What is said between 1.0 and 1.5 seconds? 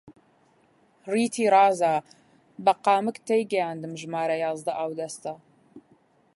ڕیتی